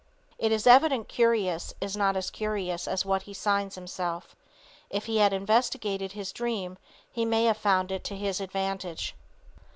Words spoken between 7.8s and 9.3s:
it to his advantage.